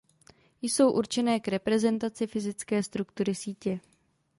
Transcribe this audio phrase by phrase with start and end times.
[0.61, 3.79] Jsou určené k reprezentaci fyzické struktury sítě.